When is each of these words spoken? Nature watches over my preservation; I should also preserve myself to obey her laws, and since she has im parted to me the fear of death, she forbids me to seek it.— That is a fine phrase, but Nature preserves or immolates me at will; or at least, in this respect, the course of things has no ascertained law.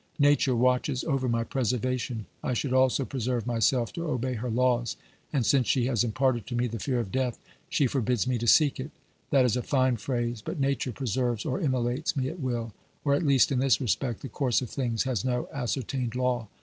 Nature 0.17 0.55
watches 0.55 1.03
over 1.03 1.29
my 1.29 1.43
preservation; 1.43 2.25
I 2.43 2.55
should 2.55 2.73
also 2.73 3.05
preserve 3.05 3.45
myself 3.45 3.93
to 3.93 4.07
obey 4.09 4.33
her 4.33 4.49
laws, 4.49 4.97
and 5.31 5.45
since 5.45 5.67
she 5.67 5.85
has 5.85 6.03
im 6.03 6.11
parted 6.11 6.47
to 6.47 6.55
me 6.55 6.65
the 6.65 6.79
fear 6.79 6.99
of 6.99 7.11
death, 7.11 7.37
she 7.69 7.85
forbids 7.85 8.25
me 8.25 8.39
to 8.39 8.47
seek 8.47 8.79
it.— 8.79 8.89
That 9.29 9.45
is 9.45 9.55
a 9.55 9.61
fine 9.61 9.97
phrase, 9.97 10.41
but 10.41 10.59
Nature 10.59 10.91
preserves 10.91 11.45
or 11.45 11.59
immolates 11.61 12.15
me 12.17 12.29
at 12.29 12.39
will; 12.39 12.73
or 13.05 13.13
at 13.13 13.21
least, 13.21 13.51
in 13.51 13.59
this 13.59 13.79
respect, 13.79 14.23
the 14.23 14.27
course 14.29 14.59
of 14.59 14.71
things 14.71 15.03
has 15.03 15.23
no 15.23 15.47
ascertained 15.53 16.15
law. 16.15 16.47